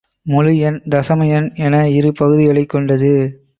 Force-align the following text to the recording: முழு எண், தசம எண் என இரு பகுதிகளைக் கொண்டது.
முழு 0.21 0.57
எண், 0.57 0.81
தசம 0.89 1.27
எண் 1.29 1.51
என 1.55 1.89
இரு 1.89 2.11
பகுதிகளைக் 2.13 2.69
கொண்டது. 2.69 3.41